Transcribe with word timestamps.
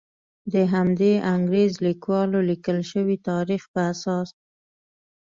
د 0.53 0.55
همدې 0.73 1.11
انګریز 1.33 1.71
لیکوالو 1.87 2.39
لیکل 2.49 2.79
شوي 2.91 3.17
تاریخ 3.29 3.61
په 3.73 3.79
اساس. 3.91 4.29